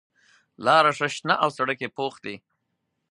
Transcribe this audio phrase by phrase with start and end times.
[0.65, 2.35] لاره ښه شنه او سړک یې پوخ دی.